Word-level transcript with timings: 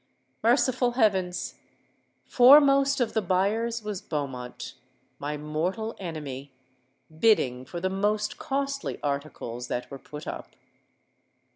Merciful 0.41 0.93
heavens! 0.93 1.59
foremost 2.25 2.99
of 2.99 3.13
the 3.13 3.21
buyers 3.21 3.83
was 3.83 4.01
Beaumont—my 4.01 5.37
mortal 5.37 5.95
enemy—bidding 5.99 7.65
for 7.65 7.79
the 7.79 7.87
most 7.87 8.39
costly 8.39 8.99
articles 9.03 9.67
that 9.67 9.91
were 9.91 9.99
put 9.99 10.25
up. 10.25 10.55